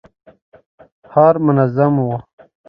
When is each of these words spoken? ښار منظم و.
ښار 1.09 1.35
منظم 1.45 1.93
و. 2.07 2.07